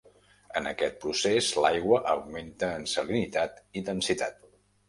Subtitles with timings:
[0.59, 4.47] En aquest procés, l'aigua augmenta en salinitat i densitat.